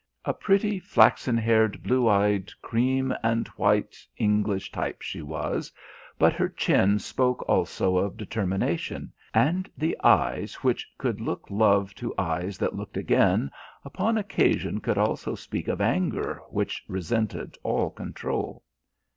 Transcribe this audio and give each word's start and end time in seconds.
A 0.25 0.33
pretty, 0.33 0.79
flaxen 0.79 1.37
haired, 1.37 1.83
blue 1.83 2.07
eyed, 2.09 2.51
cream 2.63 3.13
and 3.21 3.47
white 3.49 4.03
English 4.17 4.71
type 4.71 5.03
she 5.03 5.21
was, 5.21 5.71
but 6.17 6.33
her 6.33 6.49
chin 6.49 6.97
spoke 6.97 7.47
also 7.47 7.97
of 7.97 8.17
determination 8.17 9.11
and 9.31 9.69
the 9.77 9.95
eyes 10.03 10.55
which 10.63 10.87
could 10.97 11.21
"look 11.21 11.51
love 11.51 11.93
to 12.01 12.15
eyes 12.17 12.57
that 12.57 12.75
looked 12.75 12.97
again," 12.97 13.51
upon 13.85 14.17
occasion 14.17 14.79
could 14.79 14.97
also 14.97 15.35
speak 15.35 15.67
of 15.67 15.79
anger 15.81 16.41
which 16.49 16.83
resented 16.87 17.55
all 17.61 17.91
control. 17.91 18.63